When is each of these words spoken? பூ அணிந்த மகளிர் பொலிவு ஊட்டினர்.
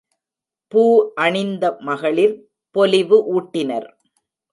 பூ 0.71 0.83
அணிந்த 1.15 1.65
மகளிர் 1.79 2.33
பொலிவு 2.75 3.19
ஊட்டினர். 3.33 3.87